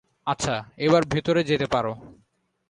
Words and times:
আচ্ছা, 0.27 0.55
এবার 0.77 1.01
ভেতরে 1.05 1.41
যেতে 1.43 1.67
পারো। 1.67 1.93